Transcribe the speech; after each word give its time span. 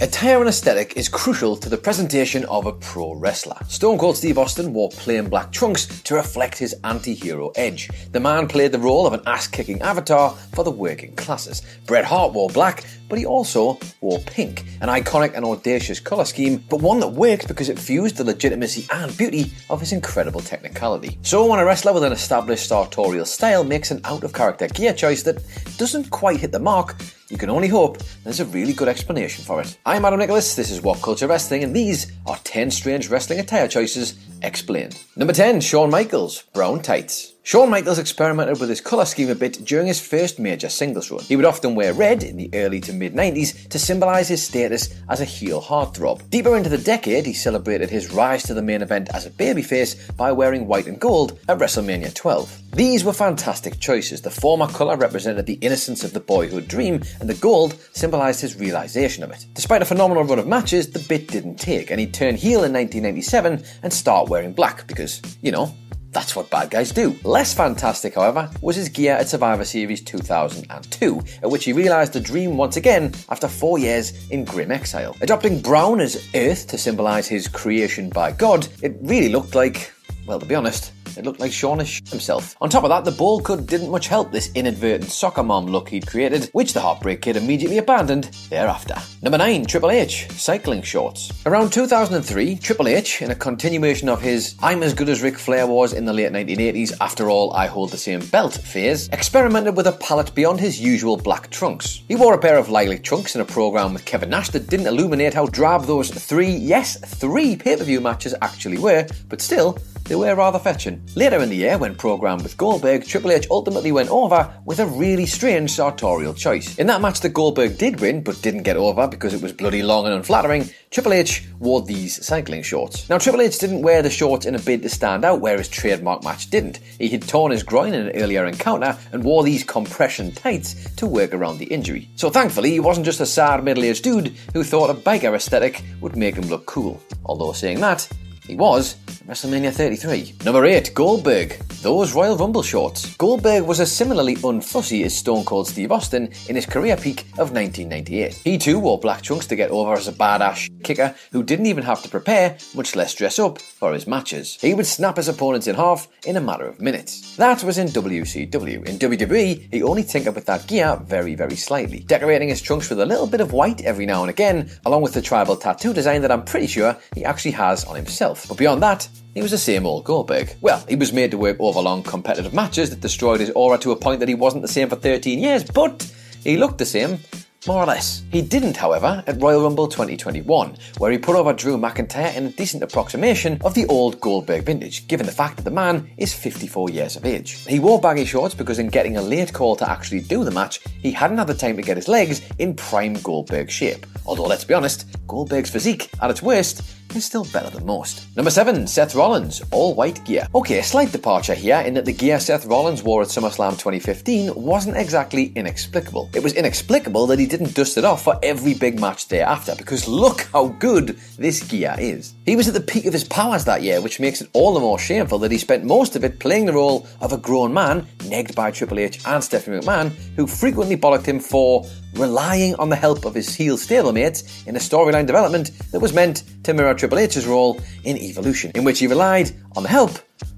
Attire 0.00 0.38
and 0.38 0.48
aesthetic 0.48 0.96
is 0.96 1.08
crucial 1.08 1.56
to 1.56 1.68
the 1.68 1.76
presentation 1.76 2.44
of 2.44 2.66
a 2.66 2.72
pro 2.72 3.14
wrestler. 3.14 3.56
Stone 3.66 3.98
Cold 3.98 4.16
Steve 4.16 4.38
Austin 4.38 4.72
wore 4.72 4.90
plain 4.90 5.28
black 5.28 5.50
trunks 5.50 5.86
to 6.02 6.14
reflect 6.14 6.56
his 6.56 6.72
anti 6.84 7.14
hero 7.14 7.50
edge. 7.56 7.90
The 8.12 8.20
man 8.20 8.46
played 8.46 8.70
the 8.70 8.78
role 8.78 9.08
of 9.08 9.12
an 9.12 9.22
ass 9.26 9.48
kicking 9.48 9.82
avatar 9.82 10.36
for 10.54 10.62
the 10.62 10.70
working 10.70 11.16
classes. 11.16 11.62
Bret 11.84 12.04
Hart 12.04 12.32
wore 12.32 12.48
black, 12.48 12.84
but 13.08 13.18
he 13.18 13.26
also 13.26 13.76
wore 14.00 14.20
pink, 14.20 14.66
an 14.80 14.88
iconic 14.88 15.34
and 15.34 15.44
audacious 15.44 15.98
colour 15.98 16.24
scheme, 16.24 16.62
but 16.70 16.80
one 16.80 17.00
that 17.00 17.08
worked 17.08 17.48
because 17.48 17.68
it 17.68 17.76
fused 17.76 18.18
the 18.18 18.24
legitimacy 18.24 18.86
and 18.92 19.16
beauty 19.16 19.50
of 19.68 19.80
his 19.80 19.92
incredible 19.92 20.40
technicality. 20.40 21.18
So, 21.22 21.44
when 21.44 21.58
a 21.58 21.64
wrestler 21.64 21.92
with 21.92 22.04
an 22.04 22.12
established 22.12 22.68
sartorial 22.68 23.26
style 23.26 23.64
makes 23.64 23.90
an 23.90 24.00
out 24.04 24.22
of 24.22 24.32
character 24.32 24.68
gear 24.68 24.92
choice 24.92 25.24
that 25.24 25.42
doesn't 25.76 26.10
quite 26.10 26.38
hit 26.38 26.52
the 26.52 26.60
mark, 26.60 26.94
you 27.28 27.36
can 27.36 27.50
only 27.50 27.68
hope 27.68 27.98
there's 28.24 28.40
a 28.40 28.44
really 28.46 28.72
good 28.72 28.88
explanation 28.88 29.44
for 29.44 29.60
it. 29.60 29.78
I'm 29.84 30.04
Adam 30.04 30.18
Nicholas, 30.18 30.54
this 30.54 30.70
is 30.70 30.80
What 30.80 31.02
Culture 31.02 31.26
Wrestling, 31.26 31.62
and 31.62 31.74
these 31.74 32.12
are 32.26 32.38
10 32.44 32.70
strange 32.70 33.08
wrestling 33.08 33.40
attire 33.40 33.68
choices 33.68 34.18
explained. 34.42 34.98
Number 35.16 35.32
10, 35.32 35.60
Shawn 35.60 35.90
Michaels, 35.90 36.42
brown 36.54 36.80
tights. 36.80 37.34
Shawn 37.48 37.70
Michaels 37.70 37.98
experimented 37.98 38.60
with 38.60 38.68
his 38.68 38.82
colour 38.82 39.06
scheme 39.06 39.30
a 39.30 39.34
bit 39.34 39.64
during 39.64 39.86
his 39.86 39.98
first 39.98 40.38
major 40.38 40.68
singles 40.68 41.10
run. 41.10 41.24
He 41.24 41.34
would 41.34 41.46
often 41.46 41.74
wear 41.74 41.94
red 41.94 42.22
in 42.22 42.36
the 42.36 42.50
early 42.52 42.78
to 42.82 42.92
mid 42.92 43.14
90s 43.14 43.70
to 43.70 43.78
symbolise 43.78 44.28
his 44.28 44.42
status 44.42 44.94
as 45.08 45.22
a 45.22 45.24
heel 45.24 45.62
heartthrob. 45.62 46.28
Deeper 46.28 46.58
into 46.58 46.68
the 46.68 46.76
decade, 46.76 47.24
he 47.24 47.32
celebrated 47.32 47.88
his 47.88 48.12
rise 48.12 48.42
to 48.42 48.52
the 48.52 48.60
main 48.60 48.82
event 48.82 49.08
as 49.14 49.24
a 49.24 49.30
babyface 49.30 50.14
by 50.14 50.30
wearing 50.30 50.66
white 50.66 50.88
and 50.88 51.00
gold 51.00 51.38
at 51.48 51.56
WrestleMania 51.56 52.14
12. 52.14 52.64
These 52.72 53.02
were 53.02 53.14
fantastic 53.14 53.80
choices. 53.80 54.20
The 54.20 54.30
former 54.30 54.66
colour 54.66 54.98
represented 54.98 55.46
the 55.46 55.58
innocence 55.62 56.04
of 56.04 56.12
the 56.12 56.20
boyhood 56.20 56.68
dream, 56.68 57.02
and 57.18 57.30
the 57.30 57.34
gold 57.40 57.80
symbolised 57.94 58.42
his 58.42 58.60
realisation 58.60 59.24
of 59.24 59.30
it. 59.30 59.46
Despite 59.54 59.80
a 59.80 59.86
phenomenal 59.86 60.24
run 60.24 60.38
of 60.38 60.46
matches, 60.46 60.90
the 60.90 60.98
bit 60.98 61.28
didn't 61.28 61.56
take, 61.56 61.90
and 61.90 61.98
he 61.98 62.06
turned 62.06 62.36
heel 62.36 62.62
in 62.64 62.74
1997 62.74 63.64
and 63.82 63.90
start 63.90 64.28
wearing 64.28 64.52
black 64.52 64.86
because, 64.86 65.22
you 65.40 65.50
know, 65.50 65.74
that's 66.10 66.34
what 66.34 66.50
bad 66.50 66.70
guys 66.70 66.92
do. 66.92 67.16
Less 67.22 67.54
fantastic, 67.54 68.14
however, 68.14 68.50
was 68.60 68.76
his 68.76 68.88
gear 68.88 69.14
at 69.14 69.28
Survivor 69.28 69.64
Series 69.64 70.02
2002, 70.02 71.22
at 71.42 71.50
which 71.50 71.64
he 71.64 71.72
realised 71.72 72.12
the 72.12 72.20
dream 72.20 72.56
once 72.56 72.76
again 72.76 73.14
after 73.28 73.48
four 73.48 73.78
years 73.78 74.28
in 74.30 74.44
grim 74.44 74.70
exile. 74.70 75.14
Adopting 75.20 75.60
brown 75.60 76.00
as 76.00 76.28
earth 76.34 76.66
to 76.68 76.78
symbolise 76.78 77.28
his 77.28 77.48
creation 77.48 78.08
by 78.08 78.32
God, 78.32 78.66
it 78.82 78.96
really 79.02 79.28
looked 79.28 79.54
like, 79.54 79.92
well, 80.26 80.40
to 80.40 80.46
be 80.46 80.54
honest, 80.54 80.92
it 81.18 81.24
looked 81.24 81.40
like 81.40 81.52
Shawn 81.52 81.80
has 81.80 82.00
himself. 82.08 82.56
On 82.60 82.70
top 82.70 82.84
of 82.84 82.90
that, 82.90 83.04
the 83.04 83.10
ball 83.10 83.40
cut 83.40 83.66
didn't 83.66 83.90
much 83.90 84.06
help 84.06 84.30
this 84.30 84.52
inadvertent 84.54 85.10
soccer 85.10 85.42
mom 85.42 85.66
look 85.66 85.88
he'd 85.88 86.06
created, 86.06 86.48
which 86.52 86.72
the 86.72 86.80
Heartbreak 86.80 87.22
Kid 87.22 87.36
immediately 87.36 87.78
abandoned 87.78 88.24
thereafter. 88.50 88.94
Number 89.20 89.38
9, 89.38 89.66
Triple 89.66 89.90
H, 89.90 90.30
cycling 90.30 90.82
shorts. 90.82 91.32
Around 91.44 91.72
2003, 91.72 92.56
Triple 92.56 92.88
H, 92.88 93.20
in 93.20 93.32
a 93.32 93.34
continuation 93.34 94.08
of 94.08 94.22
his 94.22 94.54
I'm 94.62 94.82
as 94.82 94.94
good 94.94 95.08
as 95.08 95.20
Ric 95.20 95.38
Flair 95.38 95.66
was 95.66 95.92
in 95.92 96.04
the 96.04 96.12
late 96.12 96.30
1980s, 96.30 96.92
after 97.00 97.28
all, 97.28 97.52
I 97.52 97.66
hold 97.66 97.90
the 97.90 97.98
same 97.98 98.20
belt 98.26 98.54
phase, 98.54 99.08
experimented 99.08 99.76
with 99.76 99.88
a 99.88 99.92
palette 99.92 100.34
beyond 100.36 100.60
his 100.60 100.80
usual 100.80 101.16
black 101.16 101.50
trunks. 101.50 102.02
He 102.06 102.14
wore 102.14 102.34
a 102.34 102.38
pair 102.38 102.58
of 102.58 102.68
lilac 102.68 103.02
trunks 103.02 103.34
in 103.34 103.40
a 103.40 103.44
program 103.44 103.92
with 103.92 104.04
Kevin 104.04 104.30
Nash 104.30 104.50
that 104.50 104.68
didn't 104.68 104.86
illuminate 104.86 105.34
how 105.34 105.46
drab 105.46 105.84
those 105.84 106.10
three, 106.10 106.50
yes, 106.50 106.96
three 107.00 107.56
pay 107.56 107.76
per 107.76 107.84
view 107.84 108.00
matches 108.00 108.34
actually 108.40 108.78
were, 108.78 109.06
but 109.28 109.40
still, 109.40 109.78
they 110.04 110.14
were 110.14 110.34
rather 110.34 110.58
fetching. 110.58 111.02
Later 111.16 111.40
in 111.40 111.48
the 111.48 111.56
year, 111.56 111.78
when 111.78 111.96
programmed 111.96 112.42
with 112.42 112.56
Goldberg, 112.56 113.04
Triple 113.04 113.32
H 113.32 113.48
ultimately 113.50 113.90
went 113.90 114.08
over 114.08 114.52
with 114.64 114.78
a 114.78 114.86
really 114.86 115.26
strange 115.26 115.72
sartorial 115.72 116.32
choice. 116.32 116.78
In 116.78 116.86
that 116.86 117.00
match 117.00 117.20
that 117.20 117.30
Goldberg 117.30 117.76
did 117.76 117.98
win, 117.98 118.22
but 118.22 118.40
didn't 118.40 118.62
get 118.62 118.76
over 118.76 119.08
because 119.08 119.34
it 119.34 119.42
was 119.42 119.52
bloody 119.52 119.82
long 119.82 120.06
and 120.06 120.14
unflattering, 120.14 120.70
Triple 120.90 121.14
H 121.14 121.44
wore 121.58 121.82
these 121.82 122.24
cycling 122.24 122.62
shorts. 122.62 123.08
Now, 123.08 123.18
Triple 123.18 123.40
H 123.40 123.58
didn't 123.58 123.82
wear 123.82 124.00
the 124.00 124.10
shorts 124.10 124.46
in 124.46 124.54
a 124.54 124.60
bid 124.60 124.82
to 124.82 124.88
stand 124.88 125.24
out 125.24 125.40
where 125.40 125.58
his 125.58 125.68
trademark 125.68 126.22
match 126.22 126.50
didn't. 126.50 126.78
He 126.98 127.08
had 127.08 127.26
torn 127.26 127.50
his 127.50 127.64
groin 127.64 127.94
in 127.94 128.06
an 128.06 128.16
earlier 128.16 128.46
encounter 128.46 128.96
and 129.12 129.24
wore 129.24 129.42
these 129.42 129.64
compression 129.64 130.30
tights 130.32 130.94
to 130.96 131.06
work 131.06 131.34
around 131.34 131.58
the 131.58 131.66
injury. 131.66 132.08
So 132.14 132.30
thankfully, 132.30 132.70
he 132.70 132.80
wasn't 132.80 133.06
just 133.06 133.20
a 133.20 133.26
sad 133.26 133.64
middle-aged 133.64 134.04
dude 134.04 134.36
who 134.52 134.62
thought 134.62 134.90
a 134.90 134.94
biker 134.94 135.34
aesthetic 135.34 135.82
would 136.00 136.16
make 136.16 136.36
him 136.36 136.46
look 136.46 136.66
cool. 136.66 137.02
Although 137.24 137.52
saying 137.52 137.80
that, 137.80 138.08
he 138.48 138.56
was 138.56 138.96
WrestleMania 139.26 139.72
33. 139.72 140.34
Number 140.44 140.64
8, 140.64 140.94
Goldberg. 140.94 141.67
Those 141.88 142.12
Royal 142.12 142.36
Rumble 142.36 142.62
shorts. 142.62 143.16
Goldberg 143.16 143.64
was 143.64 143.80
as 143.80 143.90
similarly 143.90 144.36
unfussy 144.36 145.06
as 145.06 145.16
Stone 145.16 145.46
Cold 145.46 145.66
Steve 145.66 145.90
Austin 145.90 146.30
in 146.46 146.54
his 146.54 146.66
career 146.66 146.98
peak 146.98 147.20
of 147.38 147.52
1998. 147.52 148.34
He 148.44 148.58
too 148.58 148.78
wore 148.78 149.00
black 149.00 149.22
trunks 149.22 149.46
to 149.46 149.56
get 149.56 149.70
over 149.70 149.94
as 149.94 150.06
a 150.06 150.12
badass 150.12 150.68
kicker 150.82 151.14
who 151.32 151.42
didn't 151.42 151.64
even 151.64 151.82
have 151.84 152.02
to 152.02 152.10
prepare, 152.10 152.58
much 152.74 152.94
less 152.94 153.14
dress 153.14 153.38
up, 153.38 153.58
for 153.58 153.94
his 153.94 154.06
matches. 154.06 154.58
He 154.60 154.74
would 154.74 154.84
snap 154.84 155.16
his 155.16 155.28
opponents 155.28 155.66
in 155.66 155.76
half 155.76 156.08
in 156.26 156.36
a 156.36 156.42
matter 156.42 156.66
of 156.66 156.78
minutes. 156.78 157.34
That 157.36 157.64
was 157.64 157.78
in 157.78 157.88
WCW. 157.88 158.86
In 158.86 158.98
WWE, 158.98 159.72
he 159.72 159.82
only 159.82 160.04
tinkered 160.04 160.34
with 160.34 160.44
that 160.44 160.66
gear 160.66 161.00
very, 161.06 161.34
very 161.34 161.56
slightly, 161.56 162.00
decorating 162.00 162.50
his 162.50 162.60
trunks 162.60 162.90
with 162.90 163.00
a 163.00 163.06
little 163.06 163.26
bit 163.26 163.40
of 163.40 163.54
white 163.54 163.80
every 163.86 164.04
now 164.04 164.20
and 164.20 164.28
again, 164.28 164.70
along 164.84 165.00
with 165.00 165.14
the 165.14 165.22
tribal 165.22 165.56
tattoo 165.56 165.94
design 165.94 166.20
that 166.20 166.32
I'm 166.32 166.44
pretty 166.44 166.66
sure 166.66 166.94
he 167.14 167.24
actually 167.24 167.52
has 167.52 167.86
on 167.86 167.96
himself. 167.96 168.46
But 168.46 168.58
beyond 168.58 168.82
that, 168.82 169.08
he 169.34 169.42
was 169.42 169.50
the 169.50 169.58
same 169.58 169.86
old 169.86 170.04
Goldberg. 170.04 170.56
Well, 170.60 170.84
he 170.88 170.96
was 170.96 171.12
made 171.12 171.30
to 171.32 171.38
work 171.38 171.56
over 171.60 171.80
long 171.80 172.02
competitive 172.02 172.54
matches 172.54 172.90
that 172.90 173.00
destroyed 173.00 173.40
his 173.40 173.50
aura 173.50 173.78
to 173.78 173.92
a 173.92 173.96
point 173.96 174.20
that 174.20 174.28
he 174.28 174.34
wasn't 174.34 174.62
the 174.62 174.68
same 174.68 174.88
for 174.88 174.96
13 174.96 175.38
years, 175.38 175.64
but 175.64 176.10
he 176.44 176.56
looked 176.56 176.78
the 176.78 176.86
same 176.86 177.18
more 177.66 177.82
or 177.82 177.86
less. 177.86 178.22
He 178.30 178.40
didn't, 178.40 178.76
however, 178.76 179.22
at 179.26 179.40
Royal 179.40 179.62
Rumble 179.62 179.88
2021, 179.88 180.76
where 180.98 181.10
he 181.10 181.18
put 181.18 181.36
over 181.36 181.52
Drew 181.52 181.76
McIntyre 181.76 182.34
in 182.34 182.46
a 182.46 182.50
decent 182.50 182.82
approximation 182.82 183.60
of 183.64 183.74
the 183.74 183.84
old 183.86 184.20
Goldberg 184.20 184.64
vintage, 184.64 185.06
given 185.08 185.26
the 185.26 185.32
fact 185.32 185.56
that 185.56 185.64
the 185.64 185.70
man 185.70 186.08
is 186.16 186.32
54 186.32 186.90
years 186.90 187.16
of 187.16 187.26
age. 187.26 187.64
He 187.66 187.80
wore 187.80 188.00
baggy 188.00 188.24
shorts 188.24 188.54
because, 188.54 188.78
in 188.78 188.88
getting 188.88 189.16
a 189.16 189.22
late 189.22 189.52
call 189.52 189.76
to 189.76 189.90
actually 189.90 190.20
do 190.20 190.44
the 190.44 190.50
match, 190.50 190.80
he 191.02 191.10
hadn't 191.10 191.38
had 191.38 191.46
the 191.46 191.54
time 191.54 191.76
to 191.76 191.82
get 191.82 191.96
his 191.96 192.08
legs 192.08 192.42
in 192.58 192.74
prime 192.74 193.14
Goldberg 193.14 193.70
shape. 193.70 194.06
Although, 194.24 194.46
let's 194.46 194.64
be 194.64 194.74
honest, 194.74 195.06
Goldberg's 195.26 195.70
physique, 195.70 196.10
at 196.22 196.30
its 196.30 196.42
worst, 196.42 196.82
is 197.14 197.24
still 197.24 197.44
better 197.52 197.70
than 197.70 197.86
most. 197.86 198.26
Number 198.36 198.50
7, 198.50 198.86
Seth 198.86 199.14
Rollins, 199.14 199.62
all 199.70 199.94
white 199.94 200.24
gear. 200.24 200.46
Okay, 200.54 200.78
a 200.78 200.82
slight 200.82 201.12
departure 201.12 201.54
here 201.54 201.80
in 201.80 201.94
that 201.94 202.04
the 202.04 202.12
gear 202.12 202.40
Seth 202.40 202.66
Rollins 202.66 203.02
wore 203.02 203.22
at 203.22 203.28
SummerSlam 203.28 203.72
2015 203.72 204.54
wasn't 204.54 204.96
exactly 204.96 205.52
inexplicable. 205.54 206.30
It 206.34 206.42
was 206.42 206.54
inexplicable 206.54 207.26
that 207.28 207.38
he 207.38 207.46
didn't 207.46 207.74
dust 207.74 207.98
it 207.98 208.04
off 208.04 208.22
for 208.22 208.38
every 208.42 208.74
big 208.74 209.00
match 209.00 209.28
thereafter, 209.28 209.74
because 209.76 210.08
look 210.08 210.42
how 210.52 210.68
good 210.68 211.18
this 211.38 211.62
gear 211.62 211.94
is. 211.98 212.34
He 212.44 212.56
was 212.56 212.68
at 212.68 212.74
the 212.74 212.80
peak 212.80 213.06
of 213.06 213.12
his 213.12 213.24
powers 213.24 213.64
that 213.64 213.82
year, 213.82 214.00
which 214.00 214.20
makes 214.20 214.40
it 214.40 214.50
all 214.52 214.74
the 214.74 214.80
more 214.80 214.98
shameful 214.98 215.38
that 215.40 215.52
he 215.52 215.58
spent 215.58 215.84
most 215.84 216.16
of 216.16 216.24
it 216.24 216.40
playing 216.40 216.66
the 216.66 216.72
role 216.72 217.06
of 217.20 217.32
a 217.32 217.38
grown 217.38 217.72
man, 217.72 218.06
negged 218.18 218.54
by 218.54 218.70
Triple 218.70 218.98
H 218.98 219.20
and 219.26 219.42
Stephanie 219.42 219.80
McMahon, 219.80 220.10
who 220.36 220.46
frequently 220.46 220.96
bollocked 220.96 221.26
him 221.26 221.40
for 221.40 221.84
relying 222.14 222.74
on 222.76 222.88
the 222.88 222.96
help 222.96 223.24
of 223.24 223.34
his 223.34 223.54
heel 223.54 223.76
stablemates 223.76 224.66
in 224.66 224.76
a 224.76 224.78
storyline 224.78 225.26
development 225.26 225.70
that 225.92 226.00
was 226.00 226.12
meant 226.12 226.44
to 226.64 226.74
mirror 226.74 226.94
Triple 226.94 227.18
H's 227.18 227.46
role 227.46 227.80
in 228.04 228.16
Evolution, 228.16 228.72
in 228.74 228.84
which 228.84 228.98
he 228.98 229.06
relied 229.06 229.52
on 229.78 229.84
the 229.84 229.88
help 229.88 230.10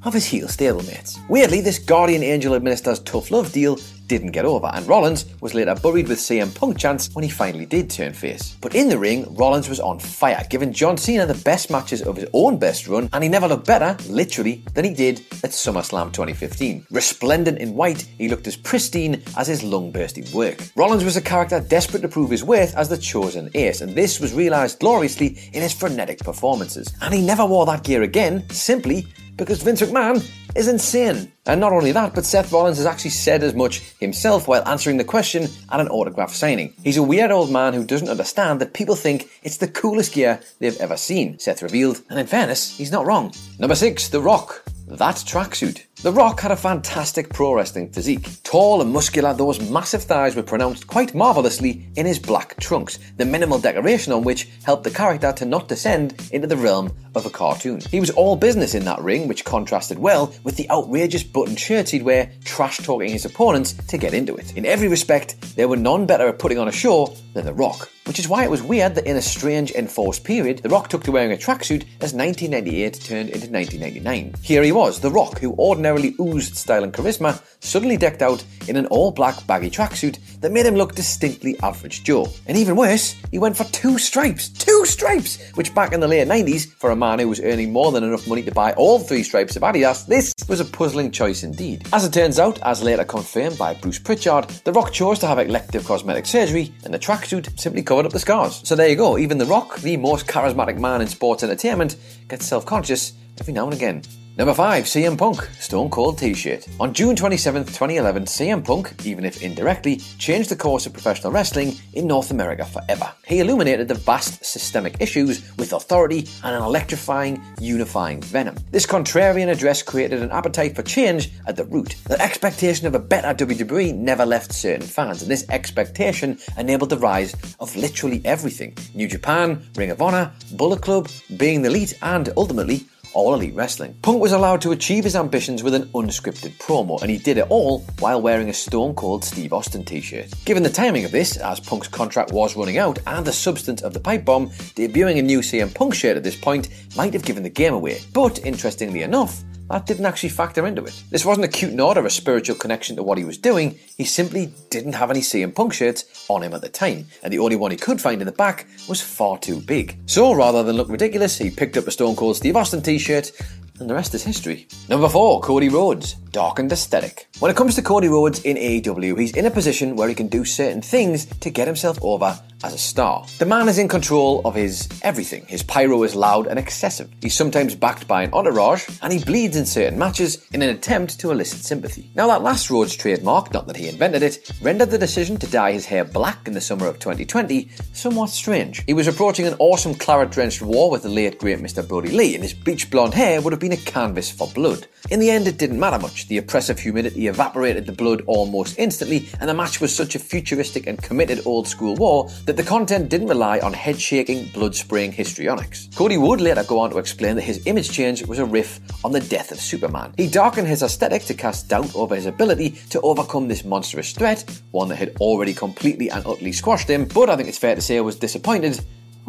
of 0.05 0.14
his 0.14 0.25
heel 0.25 0.49
stablemates. 0.49 1.19
Weirdly, 1.28 1.61
this 1.61 1.78
guardian 1.78 2.22
angel 2.22 2.55
administers 2.55 3.00
tough 3.00 3.31
love 3.31 3.52
deal 3.52 3.78
didn't 4.06 4.32
get 4.32 4.44
over, 4.44 4.69
and 4.75 4.84
Rollins 4.88 5.25
was 5.40 5.55
later 5.55 5.72
buried 5.76 6.08
with 6.08 6.19
CM 6.19 6.52
Punk 6.52 6.76
chants 6.76 7.14
when 7.14 7.22
he 7.22 7.31
finally 7.31 7.64
did 7.64 7.88
turn 7.88 8.12
face. 8.12 8.56
But 8.61 8.75
in 8.75 8.88
the 8.88 8.99
ring, 8.99 9.32
Rollins 9.37 9.69
was 9.69 9.78
on 9.78 10.00
fire, 10.00 10.44
giving 10.50 10.72
John 10.72 10.96
Cena 10.96 11.26
the 11.26 11.40
best 11.44 11.70
matches 11.70 12.02
of 12.02 12.17
his 12.17 12.28
own 12.32 12.58
best 12.58 12.88
run, 12.88 13.08
and 13.12 13.22
he 13.22 13.31
never 13.31 13.46
looked 13.46 13.69
better, 13.69 13.96
literally, 14.08 14.64
than 14.75 14.84
he 14.84 14.93
did 14.93 15.20
at 15.44 15.50
SummerSlam 15.50 16.12
2015. 16.12 16.88
Resplendent 16.90 17.58
in 17.58 17.76
white, 17.76 18.02
he 18.19 18.28
looked 18.28 18.49
as 18.49 18.56
pristine 18.56 19.22
as 19.37 19.46
his 19.46 19.62
lung 19.62 19.93
bursting 19.93 20.26
work. 20.32 20.61
Rollins 20.75 21.05
was 21.05 21.17
a 21.17 21.22
character 21.22 21.61
desperate 21.61 22.02
to 22.02 22.08
prove 22.08 22.31
his 22.31 22.43
worth 22.43 22.76
as 22.76 22.88
the 22.88 22.99
chosen 22.99 23.49
ace, 23.55 23.81
and 23.81 23.94
this 23.94 24.19
was 24.19 24.34
realised 24.34 24.81
gloriously 24.81 25.38
in 25.52 25.62
his 25.62 25.72
frenetic 25.72 26.19
performances. 26.19 26.93
And 27.00 27.14
he 27.14 27.25
never 27.25 27.46
wore 27.46 27.67
that 27.67 27.84
gear 27.84 28.02
again, 28.02 28.50
simply 28.50 29.06
because 29.40 29.62
Vince 29.62 29.81
McMahon 29.81 30.22
is 30.54 30.69
insane. 30.69 31.32
And 31.46 31.62
not 31.62 31.72
only 31.72 31.92
that, 31.92 32.14
but 32.14 32.26
Seth 32.26 32.52
Rollins 32.52 32.76
has 32.76 32.84
actually 32.84 33.12
said 33.12 33.42
as 33.42 33.54
much 33.54 33.81
himself 33.98 34.46
while 34.46 34.62
answering 34.69 34.98
the 34.98 35.04
question 35.04 35.48
at 35.72 35.81
an 35.81 35.88
autograph 35.88 36.34
signing. 36.34 36.75
He's 36.84 36.98
a 36.98 37.02
weird 37.02 37.31
old 37.31 37.50
man 37.50 37.72
who 37.72 37.87
doesn't 37.87 38.10
understand 38.10 38.60
that 38.60 38.75
people 38.75 38.94
think 38.94 39.31
it's 39.42 39.56
the 39.56 39.66
coolest 39.66 40.12
gear 40.12 40.40
they've 40.58 40.76
ever 40.76 40.98
seen, 40.98 41.38
Seth 41.38 41.62
revealed, 41.62 42.02
and 42.10 42.20
in 42.20 42.26
fairness, 42.26 42.76
he's 42.76 42.92
not 42.92 43.06
wrong. 43.06 43.32
Number 43.58 43.75
6, 43.75 44.08
The 44.08 44.20
Rock. 44.20 44.62
That 44.87 45.14
tracksuit. 45.16 45.86
The 46.02 46.11
Rock 46.11 46.41
had 46.41 46.50
a 46.50 46.56
fantastic 46.56 47.29
pro 47.29 47.52
wrestling 47.52 47.93
physique. 47.93 48.43
Tall 48.43 48.81
and 48.81 48.91
muscular, 48.91 49.35
those 49.35 49.61
massive 49.69 50.02
thighs 50.02 50.35
were 50.35 50.43
pronounced 50.43 50.87
quite 50.87 51.14
marvellously 51.14 51.87
in 51.94 52.06
his 52.06 52.19
black 52.19 52.58
trunks, 52.58 52.99
the 53.19 53.26
minimal 53.26 53.58
decoration 53.58 54.14
on 54.14 54.25
which 54.25 54.49
helped 54.64 54.85
the 54.85 54.91
character 54.91 55.31
to 55.35 55.44
not 55.44 55.69
descend 55.69 56.14
into 56.32 56.47
the 56.47 56.56
realm 56.56 56.91
of 57.14 57.26
a 57.26 57.31
cartoon. 57.31 57.82
He 57.91 58.00
was 58.00 58.08
all 58.08 58.35
business 58.37 58.75
in 58.75 58.87
that 58.87 59.02
ring, 59.02 59.29
which 59.29 59.44
contrasted 59.44 59.99
well 59.99 60.32
with 60.43 60.56
the 60.56 60.70
outrageous 60.70 61.23
button 61.23 61.56
shirts 61.56 61.91
he'd 61.91 62.03
wear, 62.03 62.32
trash 62.46 62.79
talking 62.79 63.11
his 63.11 63.26
opponents 63.26 63.75
to 63.75 63.99
get 63.99 64.14
into 64.14 64.37
it. 64.37 64.56
In 64.56 64.64
every 64.64 64.88
respect, 64.88 65.55
there 65.55 65.69
were 65.69 65.76
none 65.76 66.06
better 66.06 66.29
at 66.29 66.38
putting 66.38 66.58
on 66.58 66.69
a 66.69 66.73
show 66.73 67.14
than 67.35 67.44
The 67.44 67.53
Rock. 67.53 67.91
Which 68.06 68.19
is 68.19 68.29
why 68.29 68.43
it 68.43 68.50
was 68.50 68.62
weird 68.62 68.96
that 68.96 69.06
in 69.06 69.17
a 69.17 69.23
strange 69.23 69.70
enforced 69.73 70.25
period, 70.25 70.58
The 70.58 70.69
Rock 70.69 70.88
took 70.88 71.05
to 71.05 71.12
wearing 71.12 71.32
a 71.32 71.37
tracksuit 71.37 71.85
as 72.00 72.12
1998 72.12 72.94
turned 72.94 73.29
into 73.29 73.49
1999. 73.49 74.35
Here 74.43 74.62
he 74.62 74.73
was, 74.73 74.99
The 74.99 75.11
Rock, 75.11 75.38
who 75.38 75.55
ordinarily 75.90 76.14
oozed 76.20 76.56
style 76.56 76.84
and 76.84 76.92
charisma, 76.92 77.42
suddenly 77.60 77.96
decked 77.96 78.22
out 78.22 78.44
in 78.69 78.76
an 78.76 78.87
all 78.87 79.10
black 79.10 79.46
baggy 79.46 79.70
tracksuit 79.70 80.19
that 80.40 80.52
made 80.52 80.66
him 80.66 80.75
look 80.75 80.94
distinctly 80.94 81.58
average 81.62 82.04
Joe. 82.04 82.28
And 82.46 82.56
even 82.56 82.76
worse, 82.76 83.16
he 83.31 83.38
went 83.38 83.56
for 83.56 83.64
two 83.64 83.98
stripes. 83.98 84.48
Two 84.48 84.84
stripes! 84.87 85.50
Which 85.54 85.75
back 85.75 85.92
in 85.92 86.00
the 86.00 86.08
late 86.08 86.28
90s, 86.28 86.70
for 86.72 86.90
a 86.90 86.96
man 86.96 87.19
who 87.19 87.28
was 87.28 87.40
earning 87.40 87.72
more 87.72 87.92
than 87.92 88.04
enough 88.04 88.26
money 88.28 88.42
to 88.42 88.52
buy 88.52 88.72
all 88.75 88.98
three 88.98 89.22
stripes 89.22 89.56
of 89.56 89.62
Adidas, 89.62 90.06
this 90.06 90.34
was 90.48 90.60
a 90.60 90.64
puzzling 90.64 91.10
choice 91.10 91.42
indeed. 91.42 91.87
As 91.93 92.04
it 92.04 92.12
turns 92.12 92.38
out, 92.38 92.60
as 92.62 92.82
later 92.82 93.04
confirmed 93.04 93.58
by 93.58 93.75
Bruce 93.75 93.98
Pritchard, 93.98 94.48
The 94.64 94.72
Rock 94.72 94.93
chose 94.93 95.19
to 95.20 95.26
have 95.26 95.38
elective 95.38 95.84
cosmetic 95.84 96.26
surgery, 96.26 96.72
and 96.84 96.94
the 96.94 96.98
tracksuit 96.98 97.58
simply 97.58 97.82
covered 97.82 98.06
up 98.06 98.12
the 98.12 98.19
scars. 98.19 98.60
So 98.64 98.76
there 98.76 98.88
you 98.88 98.96
go, 98.96 99.19
even 99.19 99.38
The 99.38 99.46
Rock, 99.46 99.78
the 99.81 99.96
most 99.96 100.26
charismatic 100.26 100.78
man 100.78 101.00
in 101.00 101.08
sports 101.08 101.43
entertainment, 101.43 101.96
gets 102.28 102.46
self 102.46 102.64
conscious 102.64 103.12
every 103.38 103.54
now 103.54 103.64
and 103.64 103.75
again. 103.75 104.02
Number 104.38 104.55
5, 104.55 104.85
CM 104.85 105.19
Punk, 105.19 105.43
Stone 105.59 105.91
Cold 105.91 106.17
T 106.17 106.35
shirt. 106.35 106.67
On 106.79 106.94
June 106.94 107.17
27, 107.17 107.65
2011, 107.65 108.25
CM 108.25 108.65
Punk, 108.65 108.94
even 109.05 109.25
if 109.25 109.43
indirectly, 109.43 109.97
changed 110.19 110.49
the 110.49 110.56
course 110.56 110.87
of 110.87 110.93
professional 110.93 111.32
wrestling 111.32 111.77
in 111.94 112.06
North 112.06 112.31
America 112.31 112.65
forever. 112.65 113.12
He 113.27 113.41
illuminated 113.41 113.88
the 113.88 113.97
vast 113.97 114.43
systemic 114.44 114.97
issues 115.00 115.55
with 115.59 115.73
authority 115.73 116.29
and 116.44 116.55
an 116.55 116.62
electrifying, 116.62 117.43
unifying 117.61 118.23
venom. 118.23 118.55
This 118.71 118.87
contrarian 118.87 119.50
address 119.50 119.82
created 119.82 120.23
an 120.23 120.31
appetite 120.31 120.77
for 120.77 120.82
change 120.82 121.32
at 121.47 121.56
the 121.56 121.65
root. 121.65 121.97
The 122.05 122.21
expectation 122.23 122.87
of 122.87 122.94
a 122.94 123.00
better 123.00 123.44
WWE 123.44 123.97
never 123.97 124.25
left 124.25 124.53
certain 124.53 124.87
fans, 124.87 125.23
and 125.23 125.31
this 125.31 125.44
expectation 125.50 126.38
enabled 126.56 126.91
the 126.91 126.99
rise 126.99 127.35
of 127.59 127.75
literally 127.75 128.23
everything 128.25 128.77
New 128.94 129.09
Japan, 129.09 129.61
Ring 129.75 129.91
of 129.91 130.00
Honor, 130.00 130.31
Bullet 130.53 130.82
Club, 130.82 131.09
Being 131.37 131.62
the 131.62 131.69
Elite, 131.69 131.99
and 132.00 132.32
ultimately, 132.37 132.87
all 133.12 133.34
Elite 133.34 133.54
Wrestling. 133.54 133.94
Punk 134.02 134.20
was 134.20 134.32
allowed 134.32 134.60
to 134.62 134.72
achieve 134.72 135.04
his 135.04 135.16
ambitions 135.16 135.62
with 135.62 135.74
an 135.74 135.88
unscripted 135.88 136.56
promo, 136.58 137.00
and 137.02 137.10
he 137.10 137.18
did 137.18 137.38
it 137.38 137.46
all 137.48 137.80
while 137.98 138.20
wearing 138.20 138.48
a 138.48 138.54
Stone 138.54 138.94
Cold 138.94 139.24
Steve 139.24 139.52
Austin 139.52 139.84
t 139.84 140.00
shirt. 140.00 140.32
Given 140.44 140.62
the 140.62 140.70
timing 140.70 141.04
of 141.04 141.12
this, 141.12 141.36
as 141.36 141.60
Punk's 141.60 141.88
contract 141.88 142.32
was 142.32 142.56
running 142.56 142.78
out, 142.78 142.98
and 143.06 143.26
the 143.26 143.32
substance 143.32 143.82
of 143.82 143.94
the 143.94 144.00
pipe 144.00 144.24
bomb, 144.24 144.50
debuting 144.76 145.18
a 145.18 145.22
new 145.22 145.40
CM 145.40 145.74
Punk 145.74 145.94
shirt 145.94 146.16
at 146.16 146.22
this 146.22 146.36
point 146.36 146.68
might 146.96 147.12
have 147.12 147.24
given 147.24 147.42
the 147.42 147.50
game 147.50 147.74
away. 147.74 148.00
But 148.12 148.44
interestingly 148.44 149.02
enough, 149.02 149.42
that 149.70 149.87
didn't 149.87 150.06
actually 150.06 150.31
factor 150.31 150.67
into 150.67 150.84
it. 150.84 151.02
This 151.11 151.25
wasn't 151.25 151.44
a 151.44 151.49
cute 151.49 151.72
nod 151.72 151.96
or 151.96 152.05
a 152.05 152.11
spiritual 152.11 152.56
connection 152.56 152.96
to 152.96 153.05
what 153.05 153.19
he 153.19 153.25
was 153.25 153.38
doing, 153.38 153.78
he 153.96 154.05
simply 154.05 154.52
didn't 154.69 154.94
have 154.94 155.11
any 155.11 155.20
CM 155.20 155.55
Punk 155.55 155.72
shirts 155.72 156.26
on 156.28 156.43
him 156.43 156.52
at 156.55 156.61
the 156.61 156.69
time, 156.69 157.06
and 157.22 157.32
the 157.32 157.38
only 157.38 157.56
one 157.56 157.70
he 157.70 157.76
could 157.76 158.00
find 158.00 158.20
in 158.20 158.26
the 158.26 158.32
back 158.32 158.67
was 158.88 159.00
far 159.00 159.38
too 159.38 159.61
big. 159.61 159.96
So 160.06 160.32
rather 160.32 160.64
than 160.64 160.76
look 160.76 160.88
ridiculous, 160.88 161.38
he 161.38 161.50
picked 161.50 161.76
up 161.76 161.87
a 161.87 161.93
Stone 161.93 162.17
Cold 162.17 162.37
Steve 162.37 162.56
Austin 162.56 162.82
t 162.82 162.99
shirt, 162.99 163.31
and 163.78 163.88
the 163.88 163.94
rest 163.94 164.14
is 164.14 164.25
history. 164.25 164.67
Number 164.88 165.08
4, 165.08 165.40
Cody 165.40 165.69
Rhodes. 165.69 166.17
Darkened 166.31 166.71
aesthetic. 166.71 167.29
When 167.41 167.50
it 167.50 167.56
comes 167.56 167.75
to 167.75 167.82
Cody 167.82 168.06
Rhodes 168.06 168.43
in 168.43 168.56
AEW, 168.56 169.19
he's 169.19 169.37
in 169.37 169.47
a 169.47 169.50
position 169.50 169.97
where 169.97 170.09
he 170.09 170.15
can 170.15 170.29
do 170.29 170.44
certain 170.44 170.81
things 170.81 171.27
to 171.27 171.50
get 171.50 171.67
himself 171.67 171.99
over 172.03 172.38
as 172.62 172.75
a 172.75 172.79
star. 172.79 173.27
The 173.38 173.47
man 173.47 173.69
is 173.69 173.79
in 173.79 173.88
control 173.88 174.43
of 174.44 174.55
his 174.55 174.88
everything. 175.03 175.47
His 175.47 175.62
pyro 175.62 176.03
is 176.03 176.15
loud 176.15 176.47
and 176.47 176.59
excessive. 176.59 177.11
He's 177.23 177.35
sometimes 177.35 177.75
backed 177.75 178.06
by 178.06 178.23
an 178.23 178.32
entourage, 178.32 178.87
and 179.03 179.12
he 179.12 179.25
bleeds 179.25 179.56
in 179.56 179.65
certain 179.65 179.99
matches 179.99 180.47
in 180.53 180.62
an 180.62 180.69
attempt 180.69 181.19
to 181.21 181.31
elicit 181.31 181.61
sympathy. 181.61 182.11
Now, 182.15 182.27
that 182.29 182.43
last 182.43 182.71
Rhodes 182.71 182.94
trademark, 182.94 183.53
not 183.53 183.67
that 183.67 183.77
he 183.77 183.88
invented 183.88 184.23
it, 184.23 184.53
rendered 184.61 184.91
the 184.91 184.99
decision 184.99 185.38
to 185.38 185.47
dye 185.47 185.73
his 185.73 185.87
hair 185.87 186.05
black 186.05 186.47
in 186.47 186.53
the 186.53 186.61
summer 186.61 186.87
of 186.87 186.99
2020 186.99 187.71
somewhat 187.93 188.31
strange. 188.31 188.85
He 188.87 188.94
was 188.94 189.09
approaching 189.09 189.47
an 189.47 189.56
awesome 189.59 189.94
claret 189.94 190.31
drenched 190.31 190.62
war 190.62 190.91
with 190.91 191.03
the 191.03 191.09
late 191.09 191.38
great 191.38 191.59
Mr. 191.59 191.87
Brodie 191.87 192.11
Lee, 192.11 192.35
and 192.35 192.43
his 192.43 192.55
bleach 192.55 192.91
blonde 192.91 193.15
hair 193.15 193.41
would 193.41 193.53
have 193.53 193.61
been 193.61 193.73
a 193.73 193.77
canvas 193.79 194.31
for 194.31 194.49
blood. 194.49 194.87
In 195.09 195.19
the 195.19 195.31
end, 195.31 195.49
it 195.49 195.59
didn't 195.59 195.81
matter 195.81 195.99
much. 195.99 196.19
The 196.28 196.38
oppressive 196.38 196.78
humidity 196.78 197.26
evaporated 197.26 197.87
the 197.87 197.93
blood 197.93 198.22
almost 198.26 198.78
instantly, 198.78 199.28
and 199.40 199.49
the 199.49 199.55
match 199.55 199.81
was 199.81 199.94
such 199.94 200.14
a 200.14 200.19
futuristic 200.19 200.87
and 200.87 201.02
committed 201.02 201.46
old 201.46 201.69
school 201.69 201.94
war 201.96 202.28
that 202.46 202.56
the 202.56 202.62
content 202.62 203.08
didn't 203.08 203.28
rely 203.28 203.58
on 203.61 203.72
head 203.72 204.00
shaking, 204.00 204.46
blood 204.49 204.75
spraying 204.75 205.12
histrionics. 205.12 205.88
Cody 205.94 206.17
would 206.17 206.40
later 206.40 206.64
go 206.64 206.78
on 206.78 206.90
to 206.90 206.99
explain 206.99 207.37
that 207.37 207.43
his 207.43 207.67
image 207.67 207.90
change 207.90 208.26
was 208.26 208.38
a 208.38 208.44
riff 208.44 208.81
on 209.05 209.12
the 209.12 209.20
death 209.20 209.52
of 209.52 209.61
Superman. 209.61 210.12
He 210.17 210.28
darkened 210.28 210.69
his 210.69 210.82
aesthetic 210.82 211.25
to 211.25 211.34
cast 211.34 211.69
doubt 211.69 211.94
over 211.94 212.14
his 212.14 212.26
ability 212.26 212.70
to 212.90 213.00
overcome 213.02 213.49
this 213.49 213.64
monstrous 213.64 214.12
threat, 214.12 214.44
one 214.70 214.88
that 214.88 214.96
had 214.96 215.17
already 215.20 215.55
completely 215.55 216.11
and 216.11 216.25
utterly 216.26 216.52
squashed 216.52 216.88
him, 216.88 217.06
but 217.06 217.31
I 217.31 217.37
think 217.37 217.49
it's 217.49 217.58
fair 217.58 217.75
to 217.75 217.81
say 217.81 217.99
I 217.99 218.00
was 218.00 218.17
disappointed 218.17 218.81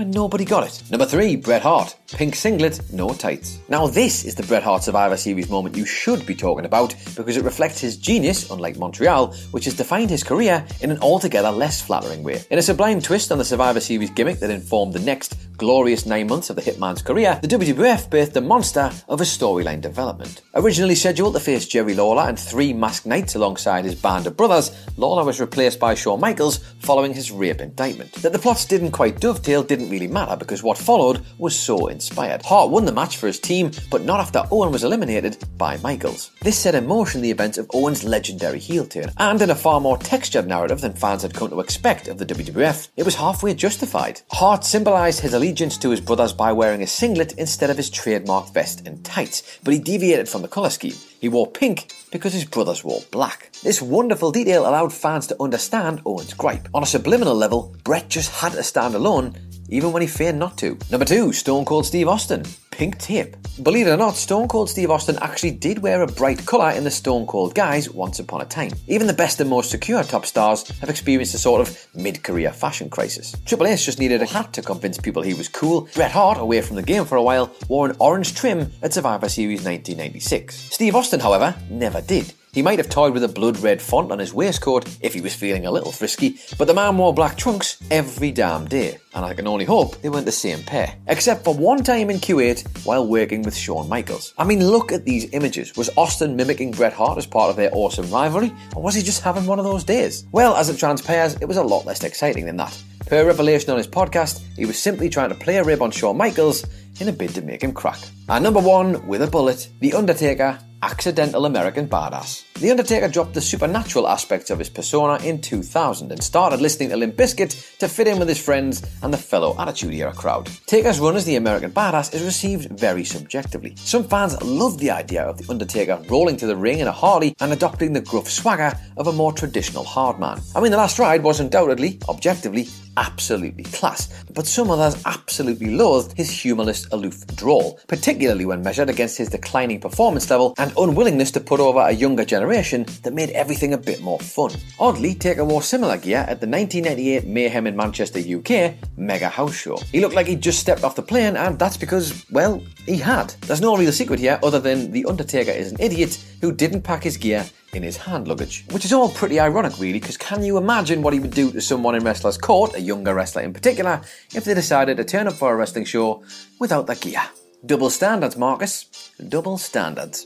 when 0.01 0.09
nobody 0.09 0.43
got 0.43 0.65
it. 0.65 0.81
Number 0.89 1.05
three, 1.05 1.35
Bret 1.35 1.61
Hart. 1.61 1.95
Pink 2.13 2.35
singlet, 2.35 2.81
no 2.91 3.13
tights. 3.13 3.59
Now, 3.69 3.85
this 3.85 4.25
is 4.25 4.33
the 4.33 4.43
Bret 4.43 4.63
Hart 4.63 4.83
Survivor 4.83 5.15
Series 5.15 5.47
moment 5.47 5.77
you 5.77 5.85
should 5.85 6.25
be 6.25 6.33
talking 6.33 6.65
about 6.65 6.95
because 7.15 7.37
it 7.37 7.43
reflects 7.43 7.79
his 7.79 7.97
genius, 7.97 8.49
unlike 8.49 8.77
Montreal, 8.77 9.33
which 9.51 9.65
has 9.65 9.75
defined 9.75 10.09
his 10.09 10.23
career 10.23 10.65
in 10.81 10.89
an 10.89 10.97
altogether 10.99 11.51
less 11.51 11.81
flattering 11.81 12.23
way. 12.23 12.43
In 12.49 12.57
a 12.57 12.63
sublime 12.63 12.99
twist 12.99 13.31
on 13.31 13.37
the 13.37 13.45
Survivor 13.45 13.79
Series 13.79 14.09
gimmick 14.09 14.39
that 14.39 14.49
informed 14.49 14.93
the 14.93 14.99
next 14.99 15.37
glorious 15.57 16.07
nine 16.07 16.25
months 16.25 16.49
of 16.49 16.55
the 16.55 16.61
Hitman's 16.61 17.03
career, 17.03 17.39
the 17.43 17.47
WWF 17.47 18.09
birthed 18.09 18.33
the 18.33 18.41
monster 18.41 18.91
of 19.07 19.21
a 19.21 19.23
storyline 19.23 19.79
development. 19.79 20.41
Originally 20.55 20.95
scheduled 20.95 21.35
to 21.35 21.39
face 21.39 21.67
Jerry 21.67 21.93
Lawler 21.93 22.23
and 22.23 22.39
three 22.39 22.73
masked 22.73 23.05
knights 23.05 23.35
alongside 23.35 23.85
his 23.85 23.93
band 23.93 24.25
of 24.25 24.35
brothers, 24.35 24.71
Lawler 24.97 25.23
was 25.23 25.39
replaced 25.39 25.79
by 25.79 25.93
Shawn 25.93 26.19
Michaels 26.19 26.57
following 26.79 27.13
his 27.13 27.31
rape 27.31 27.61
indictment. 27.61 28.11
That 28.23 28.33
the 28.33 28.39
plots 28.39 28.65
didn't 28.65 28.91
quite 28.91 29.19
dovetail 29.19 29.61
didn't 29.61 29.90
really 29.91 30.07
matter 30.07 30.35
because 30.35 30.63
what 30.63 30.77
followed 30.77 31.23
was 31.37 31.55
so 31.55 31.87
inspired. 31.87 32.41
Hart 32.41 32.71
won 32.71 32.85
the 32.85 32.91
match 32.91 33.17
for 33.17 33.27
his 33.27 33.39
team, 33.39 33.71
but 33.91 34.03
not 34.03 34.19
after 34.19 34.43
Owen 34.49 34.71
was 34.71 34.83
eliminated 34.83 35.37
by 35.57 35.77
Michaels. 35.77 36.31
This 36.41 36.57
set 36.57 36.73
in 36.73 36.87
motion 36.87 37.21
the 37.21 37.29
events 37.29 37.57
of 37.57 37.69
Owen's 37.73 38.03
legendary 38.03 38.57
heel 38.57 38.85
turn, 38.85 39.11
and 39.17 39.41
in 39.41 39.49
a 39.49 39.55
far 39.55 39.79
more 39.79 39.97
textured 39.97 40.47
narrative 40.47 40.81
than 40.81 40.93
fans 40.93 41.21
had 41.21 41.33
come 41.33 41.49
to 41.49 41.59
expect 41.59 42.07
of 42.07 42.17
the 42.17 42.25
WWF, 42.25 42.87
it 42.97 43.03
was 43.03 43.15
halfway 43.15 43.53
justified. 43.53 44.21
Hart 44.31 44.63
symbolised 44.63 45.19
his 45.19 45.33
allegiance 45.33 45.77
to 45.77 45.89
his 45.89 46.01
brothers 46.01 46.33
by 46.33 46.51
wearing 46.53 46.81
a 46.81 46.87
singlet 46.87 47.33
instead 47.33 47.69
of 47.69 47.77
his 47.77 47.89
trademark 47.89 48.53
vest 48.53 48.87
and 48.87 49.03
tights, 49.03 49.59
but 49.63 49.73
he 49.73 49.79
deviated 49.79 50.29
from 50.29 50.41
the 50.41 50.47
colour 50.47 50.69
scheme. 50.69 50.95
He 51.19 51.29
wore 51.29 51.51
pink 51.51 51.91
because 52.11 52.33
his 52.33 52.45
brothers 52.45 52.83
wore 52.83 53.03
black. 53.11 53.51
This 53.61 53.81
wonderful 53.81 54.31
detail 54.31 54.67
allowed 54.67 54.91
fans 54.91 55.27
to 55.27 55.39
understand 55.39 56.01
Owen's 56.05 56.33
gripe. 56.33 56.67
On 56.73 56.81
a 56.81 56.87
subliminal 56.87 57.35
level, 57.35 57.75
Bret 57.83 58.09
just 58.09 58.31
had 58.31 58.53
to 58.53 58.63
stand 58.63 58.95
alone 58.95 59.35
even 59.71 59.91
when 59.91 60.01
he 60.01 60.07
feigned 60.07 60.37
not 60.37 60.57
to. 60.59 60.77
Number 60.91 61.05
two, 61.05 61.33
Stone 61.33 61.65
Cold 61.65 61.85
Steve 61.85 62.07
Austin. 62.07 62.43
Pink 62.69 62.97
tape. 62.99 63.35
Believe 63.63 63.87
it 63.87 63.91
or 63.91 63.97
not, 63.97 64.15
Stone 64.15 64.47
Cold 64.47 64.69
Steve 64.69 64.91
Austin 64.91 65.17
actually 65.21 65.51
did 65.51 65.79
wear 65.79 66.01
a 66.01 66.07
bright 66.07 66.45
colour 66.45 66.71
in 66.71 66.83
the 66.83 66.91
Stone 66.91 67.27
Cold 67.27 67.53
guise 67.53 67.89
once 67.89 68.19
upon 68.19 68.41
a 68.41 68.45
time. 68.45 68.71
Even 68.87 69.07
the 69.07 69.13
best 69.13 69.39
and 69.39 69.49
most 69.49 69.71
secure 69.71 70.03
top 70.03 70.25
stars 70.25 70.67
have 70.79 70.89
experienced 70.89 71.35
a 71.35 71.37
sort 71.37 71.61
of 71.61 71.87
mid 71.95 72.23
career 72.23 72.51
fashion 72.51 72.89
crisis. 72.89 73.35
Triple 73.45 73.67
H 73.67 73.85
just 73.85 73.99
needed 73.99 74.21
a 74.21 74.25
hat 74.25 74.53
to 74.53 74.61
convince 74.61 74.97
people 74.97 75.21
he 75.21 75.33
was 75.33 75.47
cool. 75.47 75.87
Bret 75.95 76.11
Hart, 76.11 76.37
away 76.39 76.61
from 76.61 76.75
the 76.75 76.83
game 76.83 77.05
for 77.05 77.17
a 77.17 77.23
while, 77.23 77.51
wore 77.67 77.89
an 77.89 77.95
orange 77.99 78.35
trim 78.35 78.71
at 78.81 78.93
Survivor 78.93 79.29
Series 79.29 79.63
1996. 79.63 80.55
Steve 80.55 80.95
Austin, 80.95 81.19
however, 81.19 81.55
never 81.69 82.01
did. 82.01 82.33
He 82.53 82.61
might 82.61 82.79
have 82.79 82.89
toyed 82.89 83.13
with 83.13 83.23
a 83.23 83.29
blood 83.29 83.59
red 83.59 83.81
font 83.81 84.11
on 84.11 84.19
his 84.19 84.33
waistcoat 84.33 84.85
if 84.99 85.13
he 85.13 85.21
was 85.21 85.33
feeling 85.33 85.65
a 85.65 85.71
little 85.71 85.91
frisky, 85.93 86.37
but 86.57 86.65
the 86.65 86.73
man 86.73 86.97
wore 86.97 87.13
black 87.13 87.37
trunks 87.37 87.77
every 87.89 88.33
damn 88.33 88.67
day, 88.67 88.97
and 89.15 89.23
I 89.23 89.33
can 89.33 89.47
only 89.47 89.63
hope 89.63 90.01
they 90.01 90.09
weren't 90.09 90.25
the 90.25 90.33
same 90.33 90.61
pair. 90.63 90.93
Except 91.07 91.45
for 91.45 91.55
one 91.55 91.81
time 91.81 92.09
in 92.09 92.17
Kuwait 92.17 92.67
while 92.85 93.07
working 93.07 93.41
with 93.43 93.55
Shawn 93.55 93.87
Michaels. 93.87 94.33
I 94.37 94.43
mean, 94.43 94.67
look 94.67 94.91
at 94.91 95.05
these 95.05 95.33
images. 95.33 95.77
Was 95.77 95.89
Austin 95.95 96.35
mimicking 96.35 96.71
Bret 96.71 96.91
Hart 96.91 97.17
as 97.17 97.25
part 97.25 97.49
of 97.49 97.55
their 97.55 97.69
awesome 97.71 98.11
rivalry, 98.11 98.53
or 98.75 98.83
was 98.83 98.95
he 98.95 99.01
just 99.01 99.23
having 99.23 99.45
one 99.45 99.59
of 99.59 99.63
those 99.63 99.85
days? 99.85 100.25
Well, 100.33 100.53
as 100.55 100.67
it 100.67 100.77
transpires, 100.77 101.35
it 101.35 101.45
was 101.45 101.55
a 101.55 101.63
lot 101.63 101.85
less 101.85 102.03
exciting 102.03 102.47
than 102.47 102.57
that. 102.57 102.77
Per 103.05 103.25
revelation 103.25 103.71
on 103.71 103.77
his 103.77 103.87
podcast, 103.87 104.41
he 104.57 104.65
was 104.65 104.77
simply 104.77 105.07
trying 105.07 105.29
to 105.29 105.35
play 105.35 105.55
a 105.55 105.63
rib 105.63 105.81
on 105.81 105.91
Shawn 105.91 106.17
Michaels 106.17 106.65
in 106.99 107.07
a 107.07 107.13
bid 107.13 107.33
to 107.35 107.41
make 107.41 107.63
him 107.63 107.71
crack. 107.71 107.99
And 108.27 108.43
number 108.43 108.59
one, 108.59 109.07
with 109.07 109.21
a 109.21 109.27
bullet, 109.27 109.69
The 109.79 109.93
Undertaker 109.93 110.59
accidental 110.83 111.45
American 111.45 111.87
badass. 111.87 112.43
The 112.53 112.69
Undertaker 112.69 113.07
dropped 113.07 113.33
the 113.33 113.41
supernatural 113.41 114.07
aspects 114.07 114.49
of 114.49 114.59
his 114.59 114.69
persona 114.69 115.23
in 115.23 115.41
2000 115.41 116.11
and 116.11 116.23
started 116.23 116.61
listening 116.61 116.89
to 116.89 116.97
Limp 116.97 117.15
Bizkit 117.15 117.77
to 117.79 117.87
fit 117.87 118.07
in 118.07 118.19
with 118.19 118.27
his 118.27 118.43
friends 118.43 118.83
and 119.01 119.13
the 119.13 119.17
fellow 119.17 119.55
Attitude 119.57 119.93
Era 119.93 120.13
crowd. 120.13 120.49
Taker's 120.67 120.99
run 120.99 121.15
as 121.15 121.25
the 121.25 121.35
American 121.35 121.71
badass 121.71 122.13
is 122.13 122.23
received 122.23 122.79
very 122.79 123.03
subjectively. 123.03 123.75
Some 123.77 124.03
fans 124.03 124.41
love 124.43 124.77
the 124.77 124.91
idea 124.91 125.23
of 125.23 125.37
The 125.37 125.49
Undertaker 125.49 126.01
rolling 126.09 126.37
to 126.37 126.45
the 126.45 126.55
ring 126.55 126.79
in 126.79 126.87
a 126.87 126.91
Harley 126.91 127.35
and 127.39 127.51
adopting 127.51 127.93
the 127.93 128.01
gruff 128.01 128.29
swagger 128.29 128.77
of 128.97 129.07
a 129.07 129.13
more 129.13 129.33
traditional 129.33 129.83
hardman. 129.83 130.39
I 130.55 130.61
mean, 130.61 130.71
The 130.71 130.77
Last 130.77 130.99
Ride 130.99 131.23
was 131.23 131.39
undoubtedly, 131.39 131.99
objectively, 132.09 132.67
absolutely 132.97 133.63
class, 133.63 134.23
but 134.33 134.47
some 134.47 134.69
others 134.69 135.01
absolutely 135.05 135.75
loathed 135.75 136.13
his 136.17 136.29
humorless, 136.29 136.87
aloof 136.91 137.25
drawl, 137.35 137.79
particularly 137.87 138.45
when 138.45 138.61
measured 138.61 138.89
against 138.89 139.17
his 139.17 139.29
declining 139.29 139.79
performance 139.79 140.29
level 140.29 140.53
and 140.57 140.73
unwillingness 140.77 141.31
to 141.31 141.39
put 141.39 141.59
over 141.59 141.79
a 141.79 141.91
younger 141.91 142.25
generation 142.25 142.85
that 143.03 143.13
made 143.13 143.29
everything 143.31 143.73
a 143.73 143.77
bit 143.77 144.01
more 144.01 144.19
fun. 144.19 144.51
Oddly, 144.79 145.15
Taker 145.15 145.45
wore 145.45 145.61
similar 145.61 145.97
gear 145.97 146.19
at 146.19 146.41
the 146.41 146.47
1998 146.47 147.25
Mayhem 147.25 147.67
in 147.67 147.75
Manchester, 147.75 148.19
UK 148.19 148.75
Mega 148.97 149.29
House 149.29 149.55
Show. 149.55 149.77
He 149.91 149.99
looked 149.99 150.15
like 150.15 150.27
he'd 150.27 150.41
just 150.41 150.59
stepped 150.59 150.83
off 150.83 150.95
the 150.95 151.01
plane, 151.01 151.35
and 151.35 151.57
that's 151.57 151.77
because, 151.77 152.25
well, 152.31 152.61
he 152.85 152.97
had. 152.97 153.29
There's 153.41 153.61
no 153.61 153.77
real 153.77 153.91
secret 153.91 154.19
here 154.19 154.39
other 154.43 154.59
than 154.59 154.91
The 154.91 155.05
Undertaker 155.05 155.51
is 155.51 155.71
an 155.71 155.77
idiot 155.79 156.23
who 156.41 156.51
didn't 156.51 156.81
pack 156.81 157.03
his 157.03 157.17
gear 157.17 157.45
in 157.75 157.83
his 157.83 157.97
hand 157.97 158.27
luggage. 158.27 158.65
Which 158.71 158.85
is 158.85 158.93
all 158.93 159.09
pretty 159.09 159.39
ironic, 159.39 159.79
really, 159.79 159.99
because 159.99 160.17
can 160.17 160.43
you 160.43 160.57
imagine 160.57 161.01
what 161.01 161.13
he 161.13 161.19
would 161.19 161.31
do 161.31 161.51
to 161.51 161.61
someone 161.61 161.95
in 161.95 162.03
Wrestler's 162.03 162.37
Court, 162.37 162.75
a 162.75 162.81
younger 162.81 163.13
wrestler 163.13 163.41
in 163.41 163.53
particular, 163.53 164.01
if 164.33 164.45
they 164.45 164.53
decided 164.53 164.97
to 164.97 165.03
turn 165.03 165.27
up 165.27 165.33
for 165.33 165.53
a 165.53 165.55
wrestling 165.55 165.85
show 165.85 166.23
without 166.59 166.87
their 166.87 166.95
gear? 166.95 167.21
Double 167.65 167.89
standards, 167.89 168.37
Marcus. 168.37 169.11
Double 169.29 169.57
standards. 169.57 170.25